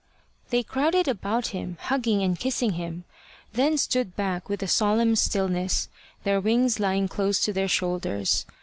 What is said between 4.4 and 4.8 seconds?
with a